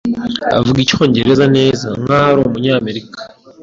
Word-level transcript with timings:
Avuga 0.57 0.77
Icyongereza 0.81 1.45
neza 1.57 1.87
nkaho 2.01 2.27
ari 2.31 2.39
Umunyamerika. 2.47 3.19